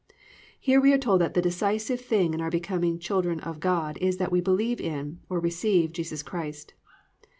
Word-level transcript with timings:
"+ 0.33 0.59
Here 0.59 0.81
we 0.81 0.93
are 0.93 0.97
told 0.97 1.21
that 1.21 1.35
the 1.35 1.43
decisive 1.43 2.01
thing 2.01 2.33
in 2.33 2.41
our 2.41 2.49
becoming 2.49 2.97
children 2.97 3.39
of 3.41 3.59
God 3.59 3.99
is 4.01 4.17
that 4.17 4.31
we 4.31 4.41
believe 4.41 4.81
in, 4.81 5.19
or 5.29 5.39
receive, 5.39 5.91
Jesus 5.93 6.23
Christ. 6.23 6.73